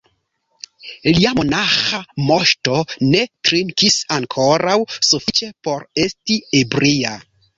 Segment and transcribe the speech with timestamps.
[1.15, 1.99] Lia monaĥa
[2.29, 2.79] Moŝto
[3.11, 4.75] ne trinkis ankoraŭ
[5.09, 7.13] sufiĉe por esti ebria.